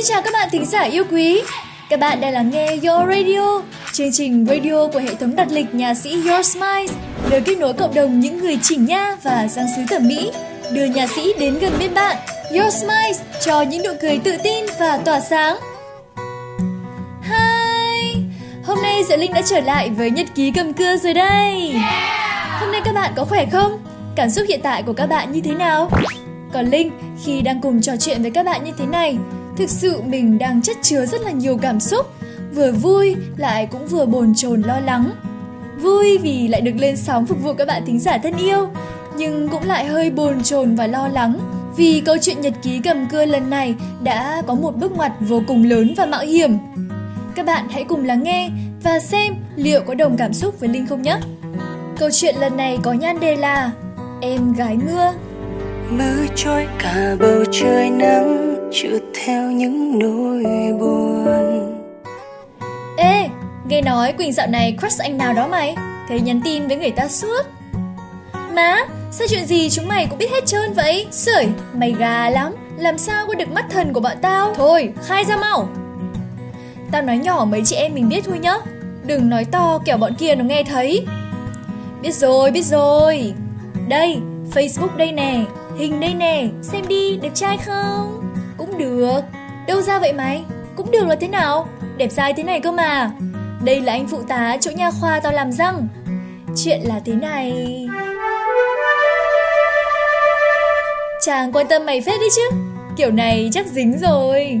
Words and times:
Xin 0.00 0.06
chào 0.08 0.22
các 0.22 0.32
bạn 0.32 0.48
thính 0.52 0.66
giả 0.66 0.82
yêu 0.82 1.04
quý. 1.10 1.42
Các 1.88 2.00
bạn 2.00 2.20
đang 2.20 2.32
lắng 2.32 2.50
nghe 2.50 2.66
Your 2.66 3.08
Radio, 3.08 3.62
chương 3.92 4.12
trình 4.12 4.46
radio 4.46 4.86
của 4.92 4.98
hệ 4.98 5.14
thống 5.14 5.36
đặt 5.36 5.48
lịch 5.50 5.74
nhà 5.74 5.94
sĩ 5.94 6.10
Your 6.10 6.46
Smile, 6.46 6.86
nơi 7.30 7.40
kết 7.40 7.58
nối 7.58 7.72
cộng 7.72 7.94
đồng 7.94 8.20
những 8.20 8.38
người 8.38 8.58
chỉnh 8.62 8.84
nha 8.84 9.16
và 9.22 9.48
giang 9.48 9.66
sứ 9.76 9.82
thẩm 9.88 10.08
mỹ, 10.08 10.30
đưa 10.72 10.84
nhà 10.84 11.06
sĩ 11.06 11.32
đến 11.40 11.58
gần 11.58 11.72
bên 11.78 11.94
bạn. 11.94 12.16
Your 12.50 12.74
Smile 12.74 13.12
cho 13.44 13.62
những 13.62 13.82
nụ 13.82 13.90
cười 14.00 14.18
tự 14.18 14.36
tin 14.44 14.64
và 14.78 14.96
tỏa 14.96 15.20
sáng. 15.20 15.56
Hi, 17.22 18.14
hôm 18.64 18.82
nay 18.82 19.02
Diệu 19.08 19.18
Linh 19.18 19.32
đã 19.32 19.42
trở 19.42 19.60
lại 19.60 19.90
với 19.90 20.10
nhật 20.10 20.26
ký 20.34 20.52
cầm 20.54 20.72
cưa 20.72 20.96
rồi 20.96 21.14
đây. 21.14 21.74
Hôm 22.60 22.72
nay 22.72 22.80
các 22.84 22.94
bạn 22.94 23.12
có 23.16 23.24
khỏe 23.24 23.46
không? 23.52 23.78
Cảm 24.16 24.30
xúc 24.30 24.44
hiện 24.48 24.60
tại 24.62 24.82
của 24.82 24.92
các 24.92 25.06
bạn 25.06 25.32
như 25.32 25.40
thế 25.40 25.52
nào? 25.52 25.90
Còn 26.52 26.66
Linh, 26.66 26.90
khi 27.24 27.40
đang 27.40 27.60
cùng 27.60 27.82
trò 27.82 27.92
chuyện 28.00 28.22
với 28.22 28.30
các 28.30 28.46
bạn 28.46 28.64
như 28.64 28.72
thế 28.78 28.86
này, 28.86 29.16
thực 29.60 29.70
sự 29.70 30.02
mình 30.02 30.38
đang 30.38 30.62
chất 30.62 30.76
chứa 30.82 31.06
rất 31.06 31.20
là 31.20 31.30
nhiều 31.30 31.58
cảm 31.62 31.80
xúc, 31.80 32.06
vừa 32.54 32.72
vui 32.72 33.16
lại 33.36 33.66
cũng 33.66 33.86
vừa 33.86 34.06
bồn 34.06 34.34
chồn 34.34 34.62
lo 34.62 34.80
lắng. 34.80 35.10
Vui 35.80 36.18
vì 36.18 36.48
lại 36.48 36.60
được 36.60 36.74
lên 36.78 36.96
sóng 36.96 37.26
phục 37.26 37.42
vụ 37.42 37.52
các 37.54 37.68
bạn 37.68 37.82
thính 37.86 38.00
giả 38.00 38.18
thân 38.18 38.36
yêu, 38.36 38.68
nhưng 39.16 39.48
cũng 39.48 39.62
lại 39.62 39.86
hơi 39.86 40.10
bồn 40.10 40.42
chồn 40.42 40.74
và 40.74 40.86
lo 40.86 41.08
lắng 41.08 41.38
vì 41.76 42.02
câu 42.04 42.16
chuyện 42.20 42.40
nhật 42.40 42.52
ký 42.62 42.80
cầm 42.84 43.08
cưa 43.08 43.24
lần 43.24 43.50
này 43.50 43.74
đã 44.02 44.42
có 44.46 44.54
một 44.54 44.76
bước 44.76 44.92
ngoặt 44.92 45.12
vô 45.20 45.42
cùng 45.46 45.64
lớn 45.64 45.94
và 45.96 46.06
mạo 46.06 46.22
hiểm. 46.22 46.58
Các 47.34 47.46
bạn 47.46 47.68
hãy 47.70 47.84
cùng 47.84 48.04
lắng 48.04 48.22
nghe 48.22 48.50
và 48.82 48.98
xem 48.98 49.34
liệu 49.56 49.80
có 49.80 49.94
đồng 49.94 50.16
cảm 50.16 50.32
xúc 50.32 50.60
với 50.60 50.68
Linh 50.68 50.86
không 50.86 51.02
nhé. 51.02 51.18
Câu 51.98 52.08
chuyện 52.12 52.36
lần 52.36 52.56
này 52.56 52.78
có 52.82 52.92
nhan 52.92 53.20
đề 53.20 53.36
là 53.36 53.70
Em 54.20 54.52
gái 54.52 54.76
mưa 54.86 55.12
mưa 55.90 56.26
trôi 56.36 56.66
cả 56.78 57.16
bầu 57.20 57.44
trời 57.52 57.90
nắng 57.90 58.49
trượt 58.72 59.02
theo 59.24 59.50
những 59.50 59.98
nỗi 59.98 60.72
buồn. 60.80 61.76
Ê, 62.96 63.28
nghe 63.68 63.82
nói 63.82 64.12
Quỳnh 64.12 64.32
dạo 64.32 64.46
này 64.46 64.76
crush 64.80 65.00
anh 65.00 65.18
nào 65.18 65.32
đó 65.32 65.48
mày? 65.48 65.76
Thế 66.08 66.20
nhắn 66.20 66.40
tin 66.44 66.68
với 66.68 66.76
người 66.76 66.90
ta 66.90 67.08
suốt. 67.08 67.42
Má, 68.54 68.86
sao 69.10 69.26
chuyện 69.30 69.46
gì 69.46 69.70
chúng 69.70 69.88
mày 69.88 70.06
cũng 70.06 70.18
biết 70.18 70.30
hết 70.30 70.46
trơn 70.46 70.72
vậy? 70.72 71.06
Sởi, 71.10 71.48
mày 71.74 71.94
gà 71.98 72.30
lắm. 72.30 72.52
Làm 72.78 72.98
sao 72.98 73.26
có 73.26 73.34
được 73.34 73.48
mắt 73.52 73.64
thần 73.70 73.92
của 73.92 74.00
bọn 74.00 74.16
tao? 74.22 74.54
Thôi, 74.54 74.92
khai 75.02 75.24
ra 75.24 75.36
mau. 75.36 75.68
Tao 76.90 77.02
nói 77.02 77.18
nhỏ 77.18 77.46
mấy 77.50 77.62
chị 77.64 77.76
em 77.76 77.94
mình 77.94 78.08
biết 78.08 78.24
thôi 78.24 78.38
nhá. 78.38 78.54
Đừng 79.06 79.28
nói 79.28 79.44
to 79.44 79.78
kẻo 79.84 79.96
bọn 79.96 80.14
kia 80.14 80.34
nó 80.34 80.44
nghe 80.44 80.62
thấy. 80.64 81.06
Biết 82.02 82.14
rồi, 82.14 82.50
biết 82.50 82.64
rồi. 82.64 83.32
Đây, 83.88 84.18
Facebook 84.54 84.96
đây 84.96 85.12
nè 85.12 85.44
Hình 85.80 86.00
đây 86.00 86.14
nè, 86.14 86.48
xem 86.62 86.88
đi, 86.88 87.16
đẹp 87.16 87.30
trai 87.34 87.58
không? 87.58 88.29
Được. 88.80 89.20
Đâu 89.66 89.80
ra 89.80 89.98
vậy 89.98 90.12
mày? 90.12 90.44
Cũng 90.76 90.90
được 90.90 91.06
là 91.06 91.16
thế 91.20 91.28
nào? 91.28 91.68
Đẹp 91.96 92.08
trai 92.16 92.32
thế 92.32 92.42
này 92.42 92.60
cơ 92.60 92.72
mà. 92.72 93.10
Đây 93.64 93.80
là 93.80 93.92
anh 93.92 94.06
phụ 94.06 94.22
tá 94.28 94.56
chỗ 94.60 94.70
nha 94.70 94.90
khoa 95.00 95.20
tao 95.20 95.32
làm 95.32 95.52
răng. 95.52 95.88
Chuyện 96.56 96.80
là 96.84 97.00
thế 97.04 97.12
này. 97.12 97.86
Chàng 101.26 101.52
quan 101.52 101.66
tâm 101.68 101.86
mày 101.86 102.00
phết 102.00 102.20
đấy 102.20 102.28
chứ. 102.36 102.56
Kiểu 102.96 103.10
này 103.10 103.50
chắc 103.52 103.66
dính 103.66 103.98
rồi. 103.98 104.60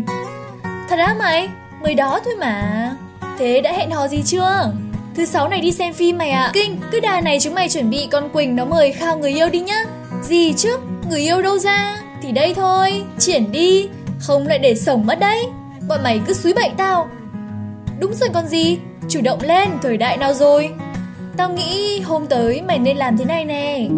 Thật 0.62 0.96
á 0.98 1.14
mày? 1.18 1.48
Mới 1.82 1.94
đó 1.94 2.20
thôi 2.24 2.34
mà. 2.38 2.90
Thế 3.38 3.60
đã 3.60 3.72
hẹn 3.72 3.90
hò 3.90 4.08
gì 4.08 4.22
chưa? 4.26 4.72
Thứ 5.16 5.24
sáu 5.24 5.48
này 5.48 5.60
đi 5.60 5.72
xem 5.72 5.92
phim 5.92 6.18
mày 6.18 6.30
ạ. 6.30 6.42
À. 6.42 6.50
Kinh, 6.52 6.80
cứ 6.92 7.00
đà 7.00 7.20
này 7.20 7.38
chúng 7.40 7.54
mày 7.54 7.68
chuẩn 7.68 7.90
bị 7.90 8.08
con 8.12 8.28
Quỳnh 8.28 8.56
nó 8.56 8.64
mời 8.64 8.92
khao 8.92 9.18
người 9.18 9.32
yêu 9.32 9.48
đi 9.48 9.60
nhá. 9.60 9.84
Gì 10.22 10.52
chứ, 10.56 10.78
người 11.10 11.20
yêu 11.20 11.42
đâu 11.42 11.58
ra? 11.58 11.96
Thì 12.22 12.32
đây 12.32 12.54
thôi, 12.54 13.02
triển 13.18 13.52
đi. 13.52 13.88
Không 14.20 14.46
lại 14.46 14.58
để 14.58 14.74
sống 14.74 15.06
mất 15.06 15.20
đấy. 15.20 15.46
Bọn 15.88 16.02
mày 16.02 16.20
cứ 16.26 16.34
suối 16.34 16.52
bậy 16.54 16.70
tao. 16.76 17.08
Đúng 18.00 18.14
rồi 18.14 18.28
con 18.34 18.46
gì, 18.46 18.78
chủ 19.08 19.20
động 19.20 19.38
lên, 19.42 19.68
thời 19.82 19.96
đại 19.96 20.16
nào 20.16 20.34
rồi? 20.34 20.70
Tao 21.36 21.52
nghĩ 21.52 22.00
hôm 22.00 22.26
tới 22.26 22.62
mày 22.62 22.78
nên 22.78 22.96
làm 22.96 23.18
thế 23.18 23.24
này 23.24 23.44
nè. 23.44 23.88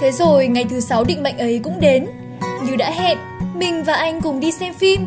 Thế 0.00 0.12
rồi 0.12 0.48
ngày 0.48 0.64
thứ 0.70 0.80
sáu 0.80 1.04
định 1.04 1.22
mệnh 1.22 1.38
ấy 1.38 1.60
cũng 1.64 1.80
đến. 1.80 2.06
Như 2.64 2.76
đã 2.76 2.90
hẹn, 2.90 3.18
mình 3.54 3.84
và 3.84 3.94
anh 3.94 4.20
cùng 4.20 4.40
đi 4.40 4.52
xem 4.52 4.74
phim. 4.74 5.06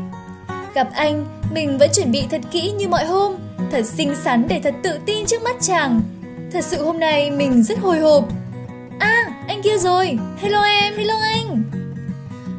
Gặp 0.74 0.90
anh, 0.94 1.26
mình 1.52 1.78
vẫn 1.78 1.90
chuẩn 1.94 2.12
bị 2.12 2.24
thật 2.32 2.42
kỹ 2.52 2.72
như 2.72 2.88
mọi 2.88 3.06
hôm 3.06 3.36
Thật 3.72 3.86
xinh 3.86 4.16
xắn 4.16 4.48
để 4.48 4.60
thật 4.64 4.74
tự 4.84 5.00
tin 5.06 5.26
trước 5.26 5.42
mắt 5.44 5.56
chàng. 5.62 6.02
Thật 6.54 6.66
sự 6.66 6.86
hôm 6.86 7.00
nay 7.00 7.32
mình 7.32 7.64
rất 7.64 7.80
hồi 7.80 8.00
hộp. 8.00 8.24
À, 9.00 9.26
anh 9.48 9.62
kia 9.62 9.78
rồi. 9.78 10.18
Hello 10.42 10.64
em, 10.64 10.94
hello 10.98 11.16
anh. 11.34 11.64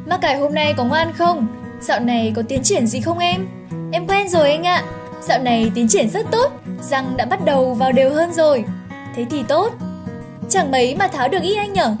Má 0.09 0.17
cải 0.17 0.37
hôm 0.37 0.53
nay 0.53 0.73
có 0.77 0.83
ngoan 0.83 1.13
không? 1.13 1.47
Dạo 1.81 1.99
này 1.99 2.33
có 2.35 2.41
tiến 2.47 2.63
triển 2.63 2.87
gì 2.87 3.01
không 3.01 3.19
em? 3.19 3.47
Em 3.91 4.07
quen 4.07 4.29
rồi 4.29 4.51
anh 4.51 4.63
ạ. 4.63 4.83
Dạo 5.21 5.39
này 5.39 5.71
tiến 5.75 5.87
triển 5.87 6.09
rất 6.09 6.25
tốt 6.31 6.51
Răng 6.81 7.17
đã 7.17 7.25
bắt 7.25 7.45
đầu 7.45 7.73
vào 7.73 7.91
đều 7.91 8.13
hơn 8.13 8.33
rồi. 8.33 8.63
Thế 9.15 9.25
thì 9.29 9.43
tốt. 9.47 9.73
Chẳng 10.49 10.71
mấy 10.71 10.95
mà 10.95 11.07
tháo 11.07 11.27
được 11.27 11.41
ít 11.41 11.55
anh 11.55 11.73
nhở? 11.73 11.95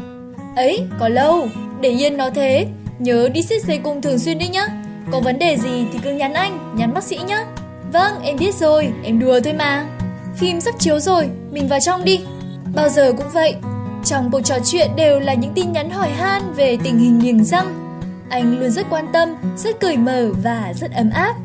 Ấy, 0.55 0.83
có 0.99 1.09
lâu. 1.09 1.47
Để 1.81 1.89
yên 1.89 2.17
nó 2.17 2.29
thế. 2.29 2.67
Nhớ 2.99 3.29
đi 3.33 3.41
xét 3.41 3.63
xây 3.63 3.77
cung 3.77 4.01
thường 4.01 4.19
xuyên 4.19 4.37
đi 4.37 4.47
nhá. 4.47 4.67
Có 5.11 5.19
vấn 5.19 5.39
đề 5.39 5.57
gì 5.57 5.85
thì 5.93 5.99
cứ 6.03 6.11
nhắn 6.11 6.33
anh, 6.33 6.75
nhắn 6.77 6.93
bác 6.93 7.03
sĩ 7.03 7.17
nhá. 7.27 7.45
Vâng, 7.93 8.13
em 8.23 8.37
biết 8.39 8.55
rồi, 8.55 8.91
em 9.03 9.19
đùa 9.19 9.39
thôi 9.43 9.53
mà. 9.53 9.85
Phim 10.37 10.61
sắp 10.61 10.75
chiếu 10.79 10.99
rồi, 10.99 11.29
mình 11.51 11.67
vào 11.67 11.79
trong 11.79 12.03
đi. 12.03 12.21
Bao 12.75 12.89
giờ 12.89 13.13
cũng 13.17 13.29
vậy. 13.33 13.55
Trong 14.05 14.31
cuộc 14.31 14.41
trò 14.41 14.55
chuyện 14.65 14.91
đều 14.95 15.19
là 15.19 15.33
những 15.33 15.53
tin 15.55 15.71
nhắn 15.71 15.89
hỏi 15.89 16.09
han 16.09 16.53
về 16.55 16.77
tình 16.83 16.99
hình 16.99 17.19
niềng 17.23 17.43
răng. 17.43 17.78
Anh 18.29 18.59
luôn 18.59 18.69
rất 18.69 18.85
quan 18.89 19.07
tâm, 19.13 19.35
rất 19.57 19.79
cởi 19.79 19.97
mở 19.97 20.29
và 20.43 20.73
rất 20.75 20.91
ấm 20.91 21.09
áp 21.09 21.35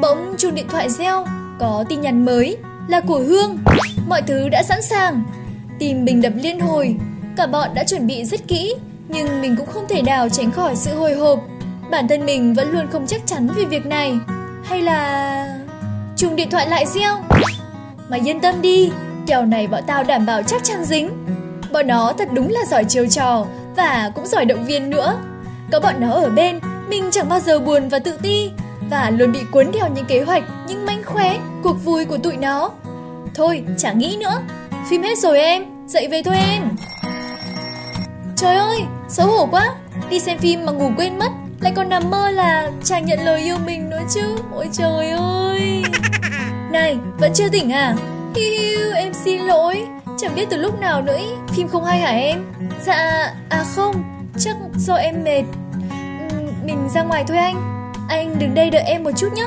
Bỗng 0.00 0.34
chuông 0.38 0.54
điện 0.54 0.66
thoại 0.68 0.90
reo, 0.90 1.26
có 1.60 1.84
tin 1.88 2.00
nhắn 2.00 2.24
mới 2.24 2.56
là 2.88 3.00
của 3.00 3.18
Hương. 3.18 3.58
Mọi 4.08 4.22
thứ 4.22 4.48
đã 4.48 4.62
sẵn 4.62 4.82
sàng. 4.82 5.22
tìm 5.78 6.04
mình 6.04 6.22
đập 6.22 6.32
liên 6.36 6.60
hồi, 6.60 6.96
cả 7.36 7.46
bọn 7.46 7.68
đã 7.74 7.84
chuẩn 7.84 8.06
bị 8.06 8.24
rất 8.24 8.48
kỹ, 8.48 8.74
nhưng 9.08 9.40
mình 9.40 9.56
cũng 9.56 9.66
không 9.66 9.84
thể 9.88 10.02
nào 10.02 10.28
tránh 10.28 10.50
khỏi 10.50 10.76
sự 10.76 10.94
hồi 10.98 11.14
hộp. 11.14 11.40
Bản 11.90 12.08
thân 12.08 12.26
mình 12.26 12.54
vẫn 12.54 12.72
luôn 12.72 12.86
không 12.92 13.06
chắc 13.06 13.26
chắn 13.26 13.48
về 13.56 13.64
việc 13.64 13.86
này. 13.86 14.18
Hay 14.64 14.82
là... 14.82 15.60
Chuông 16.16 16.36
điện 16.36 16.50
thoại 16.50 16.68
lại 16.68 16.86
reo. 16.86 17.16
Mày 18.08 18.20
yên 18.24 18.40
tâm 18.40 18.62
đi, 18.62 18.92
kèo 19.26 19.44
này 19.44 19.66
bọn 19.66 19.82
tao 19.86 20.04
đảm 20.04 20.26
bảo 20.26 20.42
chắc 20.42 20.64
chắn 20.64 20.84
dính. 20.84 21.10
Bọn 21.72 21.86
nó 21.86 22.12
thật 22.18 22.28
đúng 22.32 22.50
là 22.50 22.60
giỏi 22.70 22.84
chiều 22.84 23.06
trò 23.06 23.46
và 23.76 24.12
cũng 24.14 24.26
giỏi 24.26 24.44
động 24.44 24.64
viên 24.64 24.90
nữa. 24.90 25.18
Có 25.72 25.80
bọn 25.80 25.94
nó 26.00 26.10
ở 26.10 26.30
bên, 26.30 26.60
mình 26.88 27.10
chẳng 27.12 27.28
bao 27.28 27.40
giờ 27.40 27.58
buồn 27.58 27.88
và 27.88 27.98
tự 27.98 28.18
ti 28.22 28.50
và 28.90 29.10
luôn 29.10 29.32
bị 29.32 29.40
cuốn 29.50 29.72
theo 29.72 29.88
những 29.94 30.04
kế 30.04 30.22
hoạch, 30.22 30.42
những 30.68 30.86
manh 30.86 31.02
khóe, 31.04 31.38
cuộc 31.62 31.84
vui 31.84 32.04
của 32.04 32.18
tụi 32.18 32.36
nó. 32.36 32.70
Thôi, 33.34 33.64
chẳng 33.78 33.98
nghĩ 33.98 34.16
nữa. 34.20 34.40
Phim 34.90 35.02
hết 35.02 35.18
rồi 35.18 35.38
em, 35.38 35.64
dậy 35.86 36.08
về 36.10 36.22
thôi 36.22 36.36
em. 36.36 36.62
Trời 38.36 38.54
ơi, 38.54 38.80
xấu 39.08 39.26
hổ 39.26 39.46
quá. 39.50 39.74
Đi 40.10 40.20
xem 40.20 40.38
phim 40.38 40.66
mà 40.66 40.72
ngủ 40.72 40.90
quên 40.96 41.18
mất, 41.18 41.30
lại 41.60 41.72
còn 41.76 41.88
nằm 41.88 42.10
mơ 42.10 42.30
là 42.30 42.70
chàng 42.84 43.06
nhận 43.06 43.24
lời 43.24 43.40
yêu 43.40 43.56
mình 43.66 43.90
nữa 43.90 44.00
chứ. 44.14 44.36
Ôi 44.54 44.68
trời 44.72 45.10
ơi. 45.10 45.84
Này, 46.72 46.98
vẫn 47.18 47.32
chưa 47.34 47.48
tỉnh 47.48 47.72
à? 47.72 47.96
Hiu 48.34 48.50
hiu, 48.50 48.92
em 48.94 49.14
xin 49.14 49.42
lỗi. 49.42 49.86
Chẳng 50.18 50.34
biết 50.34 50.46
từ 50.50 50.56
lúc 50.56 50.80
nào 50.80 51.02
nữa 51.02 51.16
ý. 51.18 51.26
Phim 51.56 51.68
không 51.68 51.84
hay 51.84 51.98
hả 51.98 52.10
em? 52.10 52.44
Dạ, 52.86 53.32
à 53.48 53.64
không, 53.76 54.13
chắc 54.38 54.56
do 54.76 54.94
em 54.94 55.24
mệt. 55.24 55.42
Uhm, 55.42 56.66
mình 56.66 56.88
ra 56.94 57.02
ngoài 57.02 57.24
thôi 57.28 57.38
anh. 57.38 57.84
Anh 58.08 58.38
đứng 58.38 58.54
đây 58.54 58.70
đợi 58.70 58.82
em 58.82 59.04
một 59.04 59.10
chút 59.16 59.28
nhé 59.34 59.46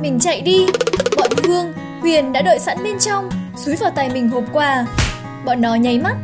Mình 0.00 0.20
chạy 0.20 0.40
đi. 0.40 0.66
Bọn 1.16 1.30
Hương, 1.44 1.72
Huyền 2.00 2.32
đã 2.32 2.42
đợi 2.42 2.58
sẵn 2.58 2.78
bên 2.84 2.98
trong 2.98 3.30
Xúi 3.56 3.76
vào 3.76 3.90
tay 3.90 4.10
mình 4.14 4.28
hộp 4.28 4.44
quà. 4.52 4.86
Bọn 5.44 5.60
nó 5.60 5.74
nháy 5.74 5.98
mắt. 5.98 6.16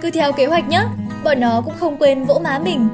Cứ 0.00 0.10
theo 0.10 0.32
kế 0.32 0.46
hoạch 0.46 0.68
nhé 0.68 0.82
Bọn 1.24 1.40
nó 1.40 1.60
cũng 1.64 1.74
không 1.80 1.96
quên 1.96 2.24
vỗ 2.24 2.40
má 2.44 2.58
mình. 2.58 2.88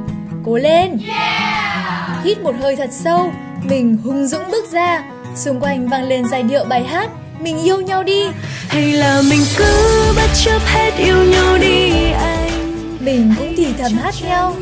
Cố 0.44 0.56
lên. 0.56 0.98
Yeah! 1.08 2.24
Hít 2.24 2.40
một 2.40 2.54
hơi 2.60 2.76
thật 2.76 2.90
sâu. 2.92 3.30
Mình 3.62 3.98
hung 4.04 4.26
dũng 4.26 4.50
bước 4.50 4.72
ra. 4.72 5.02
Xung 5.34 5.60
quanh 5.60 5.88
vang 5.88 6.08
lên 6.08 6.28
giai 6.28 6.42
điệu 6.42 6.64
bài 6.64 6.84
hát. 6.84 7.10
Mình 7.40 7.64
yêu 7.64 7.80
nhau 7.80 8.02
đi. 8.02 8.26
Hay 8.68 8.92
là 8.92 9.22
mình 9.30 9.40
cứ 9.56 10.12
bất 10.16 10.28
chấp 10.44 10.60
hết 10.64 10.90
yêu 10.98 11.24
nhau 11.24 11.58
đi 11.58 12.05
mình 13.06 13.34
cũng 13.38 13.54
thì 13.56 13.66
thầm 13.78 13.92
hát 13.92 14.14
theo 14.20 14.54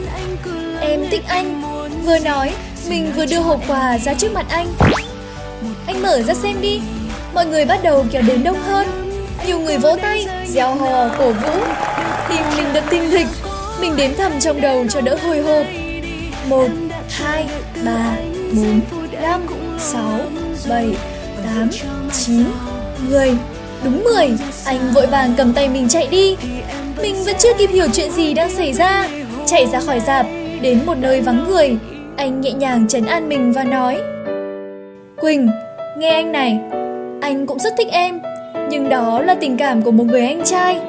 Em 0.81 1.01
thích 1.11 1.25
anh. 1.29 1.63
Vừa 2.05 2.19
nói 2.19 2.53
mình 2.89 3.13
vừa 3.17 3.27
đưa 3.27 3.41
hộp 3.41 3.61
quà 3.69 3.99
ra 3.99 4.15
trước 4.15 4.33
mặt 4.33 4.47
anh. 4.49 4.67
Anh 5.87 6.03
mở 6.03 6.23
ra 6.23 6.35
xem 6.35 6.61
đi. 6.61 6.81
Mọi 7.35 7.47
người 7.47 7.65
bắt 7.65 7.81
đầu 7.83 8.07
kéo 8.11 8.23
đến 8.23 8.45
đông 8.45 8.61
hơn. 8.61 8.87
Nhiều 9.47 9.61
người 9.61 9.79
vỗ 9.79 9.97
tay, 10.03 10.27
reo 10.47 10.75
hò, 10.75 11.09
cổ 11.19 11.33
vũ. 11.33 11.53
Tim 12.29 12.43
mình 12.57 12.67
đập 12.75 12.85
tinh 12.91 13.11
thịch 13.11 13.27
Mình 13.81 13.97
đếm 13.97 14.11
thầm 14.15 14.33
trong 14.41 14.61
đầu 14.61 14.87
cho 14.91 15.01
đỡ 15.01 15.19
hồi 15.23 15.43
hộp. 15.43 15.67
Một 16.49 16.69
hai 17.11 17.47
ba 17.85 18.17
bốn 18.53 18.81
năm 19.23 19.47
sáu 19.79 20.21
bảy 20.69 20.97
tám 21.45 21.71
chín 22.13 22.45
mười. 23.09 23.31
Đúng 23.85 24.05
mười. 24.05 24.31
Anh 24.65 24.93
vội 24.95 25.07
vàng 25.07 25.35
cầm 25.37 25.53
tay 25.53 25.69
mình 25.69 25.89
chạy 25.89 26.07
đi. 26.07 26.37
Mình 27.03 27.15
vẫn 27.27 27.35
chưa 27.39 27.53
kịp 27.59 27.71
hiểu 27.71 27.87
chuyện 27.93 28.11
gì 28.11 28.35
đang 28.35 28.51
xảy 28.51 28.73
ra 28.73 29.09
Chạy 29.47 29.67
ra 29.67 29.81
khỏi 29.81 30.01
dạp 30.01 30.27
Đến 30.61 30.79
một 30.87 30.95
nơi 30.99 31.21
vắng 31.21 31.45
người, 31.49 31.77
anh 32.17 32.41
nhẹ 32.41 32.53
nhàng 32.53 32.89
trấn 32.89 33.07
an 33.07 33.29
mình 33.29 33.53
và 33.53 33.65
nói 33.65 34.01
Quỳnh, 35.21 35.49
nghe 35.99 36.09
anh 36.09 36.33
này, 36.33 36.59
anh 37.21 37.47
cũng 37.47 37.59
rất 37.59 37.75
thích 37.79 37.89
em, 37.91 38.21
nhưng 38.71 38.89
đó 38.89 39.21
là 39.21 39.35
tình 39.35 39.57
cảm 39.57 39.83
của 39.83 39.91
một 39.91 40.05
người 40.05 40.27
anh 40.27 40.43
trai 40.45 40.81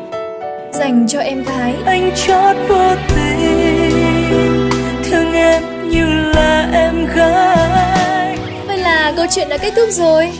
dành 0.80 1.06
cho 1.07 1.19
em 1.19 1.44
gái. 1.44 1.74
Anh 1.86 2.12
chót 2.16 2.56
vô 2.68 2.96
tình 3.16 4.69
thương 5.04 5.34
em 5.34 5.63
như 5.90 6.06
là 6.36 6.69
em 6.74 7.07
gái. 7.16 8.38
Vậy 8.68 8.78
là 8.78 9.13
câu 9.18 9.25
chuyện 9.31 9.50
đã 9.50 9.57
kết 9.57 9.74
thúc 9.75 9.90
rồi. 9.92 10.31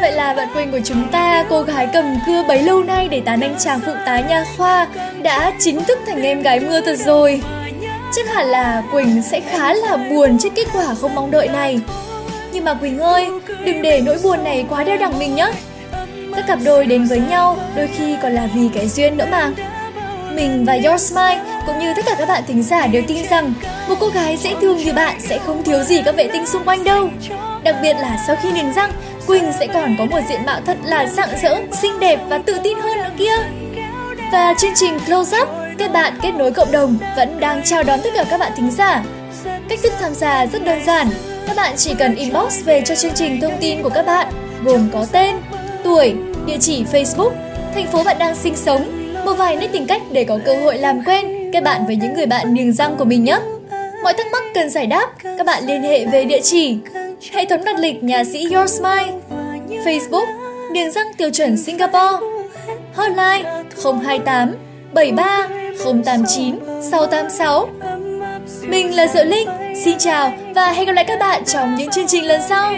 Vậy 0.00 0.12
là 0.12 0.34
bạn 0.34 0.48
Quỳnh 0.54 0.72
của 0.72 0.80
chúng 0.84 1.08
ta, 1.08 1.44
cô 1.48 1.62
gái 1.62 1.88
cầm 1.92 2.18
cưa 2.26 2.44
bấy 2.48 2.62
lâu 2.62 2.82
nay 2.82 3.08
để 3.08 3.20
tán 3.20 3.40
anh 3.40 3.54
chàng 3.58 3.80
phụ 3.86 3.92
tá 4.06 4.20
nha 4.20 4.44
khoa, 4.56 4.86
đã 5.22 5.52
chính 5.58 5.84
thức 5.84 5.98
thành 6.06 6.22
em 6.22 6.42
gái 6.42 6.60
mưa 6.60 6.80
thật 6.80 6.96
rồi. 6.98 7.42
Chắc 8.16 8.28
hẳn 8.34 8.46
là 8.46 8.82
Quỳnh 8.92 9.22
sẽ 9.22 9.40
khá 9.40 9.74
là 9.74 9.96
buồn 9.96 10.38
trước 10.38 10.48
kết 10.54 10.66
quả 10.72 10.94
không 11.00 11.14
mong 11.14 11.30
đợi 11.30 11.48
này. 11.48 11.80
Nhưng 12.52 12.64
mà 12.64 12.74
Quỳnh 12.74 12.98
ơi, 12.98 13.30
đừng 13.64 13.82
để 13.82 14.00
nỗi 14.00 14.18
buồn 14.22 14.44
này 14.44 14.66
quá 14.68 14.84
đeo 14.84 14.96
đẳng 14.96 15.18
mình 15.18 15.34
nhé. 15.34 15.52
Các 16.36 16.46
cặp 16.46 16.58
đôi 16.64 16.86
đến 16.86 17.04
với 17.04 17.20
nhau 17.20 17.56
đôi 17.76 17.88
khi 17.98 18.16
còn 18.22 18.32
là 18.32 18.48
vì 18.54 18.68
cái 18.74 18.88
duyên 18.88 19.16
nữa 19.16 19.26
mà. 19.30 19.50
Mình 20.32 20.64
và 20.64 20.78
Your 20.84 21.00
Smile 21.00 21.40
cũng 21.66 21.78
như 21.78 21.94
tất 21.96 22.04
cả 22.06 22.14
các 22.18 22.28
bạn 22.28 22.42
thính 22.46 22.62
giả 22.62 22.86
đều 22.86 23.02
tin 23.08 23.28
rằng 23.30 23.54
một 23.88 23.94
cô 24.00 24.08
gái 24.08 24.36
dễ 24.36 24.54
thương 24.60 24.76
như 24.76 24.92
bạn 24.92 25.20
sẽ 25.20 25.38
không 25.38 25.62
thiếu 25.62 25.82
gì 25.82 26.02
các 26.04 26.16
vệ 26.16 26.28
tinh 26.32 26.46
xung 26.46 26.64
quanh 26.64 26.84
đâu. 26.84 27.08
Đặc 27.64 27.76
biệt 27.82 27.96
là 28.00 28.18
sau 28.26 28.36
khi 28.42 28.52
niềng 28.52 28.72
răng, 28.76 28.90
Quỳnh 29.26 29.52
sẽ 29.60 29.66
còn 29.66 29.96
có 29.98 30.04
một 30.04 30.20
diện 30.28 30.40
mạo 30.46 30.60
thật 30.66 30.76
là 30.84 31.06
rạng 31.06 31.28
rỡ, 31.42 31.56
xinh 31.72 32.00
đẹp 32.00 32.20
và 32.28 32.38
tự 32.38 32.58
tin 32.64 32.78
hơn 32.78 32.98
nữa 32.98 33.10
kia. 33.18 33.34
Và 34.32 34.54
chương 34.58 34.74
trình 34.74 34.98
Close 35.06 35.40
Up, 35.42 35.48
kết 35.78 35.88
bạn 35.92 36.18
kết 36.22 36.32
nối 36.32 36.52
cộng 36.52 36.72
đồng 36.72 36.96
vẫn 37.16 37.40
đang 37.40 37.62
chào 37.64 37.82
đón 37.82 38.00
tất 38.04 38.10
cả 38.14 38.24
các 38.30 38.40
bạn 38.40 38.52
thính 38.56 38.70
giả. 38.70 39.04
Cách 39.68 39.78
thức 39.82 39.92
tham 40.00 40.14
gia 40.14 40.46
rất 40.46 40.64
đơn 40.64 40.84
giản, 40.86 41.08
các 41.46 41.56
bạn 41.56 41.74
chỉ 41.76 41.94
cần 41.98 42.14
inbox 42.14 42.64
về 42.64 42.82
cho 42.86 42.94
chương 42.94 43.14
trình 43.14 43.40
thông 43.40 43.56
tin 43.60 43.82
của 43.82 43.90
các 43.90 44.06
bạn, 44.06 44.26
gồm 44.64 44.88
có 44.92 45.06
tên, 45.12 45.36
tuổi, 45.84 46.14
địa 46.46 46.58
chỉ 46.60 46.84
Facebook, 46.92 47.30
thành 47.74 47.86
phố 47.86 48.04
bạn 48.04 48.16
đang 48.18 48.36
sinh 48.36 48.56
sống, 48.56 49.12
một 49.24 49.34
vài 49.34 49.56
nét 49.56 49.68
tính 49.72 49.86
cách 49.86 50.02
để 50.10 50.24
có 50.24 50.38
cơ 50.44 50.56
hội 50.56 50.78
làm 50.78 51.04
quen, 51.04 51.50
kết 51.52 51.60
bạn 51.60 51.86
với 51.86 51.96
những 51.96 52.14
người 52.14 52.26
bạn 52.26 52.54
niềng 52.54 52.72
răng 52.72 52.96
của 52.96 53.04
mình 53.04 53.24
nhé. 53.24 53.38
Mọi 54.02 54.12
thắc 54.12 54.26
mắc 54.32 54.44
cần 54.54 54.70
giải 54.70 54.86
đáp, 54.86 55.06
các 55.22 55.46
bạn 55.46 55.66
liên 55.66 55.82
hệ 55.82 56.06
về 56.06 56.24
địa 56.24 56.40
chỉ 56.42 56.78
Hệ 57.32 57.44
thống 57.44 57.64
đặt 57.64 57.78
lịch 57.78 58.02
nhà 58.02 58.24
sĩ 58.24 58.54
Your 58.54 58.70
Smile 58.70 59.12
Facebook 59.68 60.26
Niềng 60.72 60.90
răng 60.90 61.06
tiêu 61.16 61.30
chuẩn 61.30 61.56
Singapore 61.56 62.26
Hotline 62.94 63.64
028 64.04 64.54
73 64.94 65.48
089 66.04 66.58
686 66.90 67.68
Mình 68.62 68.94
là 68.94 69.06
Diệu 69.06 69.24
Linh, 69.24 69.48
xin 69.84 69.98
chào 69.98 70.32
và 70.54 70.72
hẹn 70.72 70.86
gặp 70.86 70.92
lại 70.92 71.04
các 71.08 71.18
bạn 71.20 71.44
trong 71.44 71.74
những 71.74 71.90
chương 71.90 72.06
trình 72.06 72.26
lần 72.26 72.40
sau. 72.48 72.72